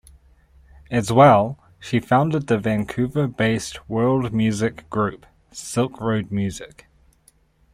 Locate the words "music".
4.33-4.89, 6.31-6.87